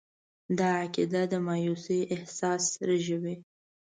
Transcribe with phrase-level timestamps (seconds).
[0.57, 3.35] دا عقیده د مایوسي احساس رژوي.